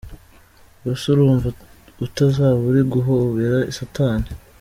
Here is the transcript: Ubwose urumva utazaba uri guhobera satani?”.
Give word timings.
Ubwose 0.73 1.05
urumva 1.13 1.47
utazaba 2.05 2.59
uri 2.69 2.81
guhobera 2.93 3.57
satani?”. 3.77 4.27